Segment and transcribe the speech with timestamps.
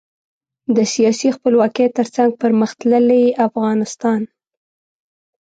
[0.75, 4.21] د سیاسي خپلواکۍ ترڅنګ پرمختللي افغانستان.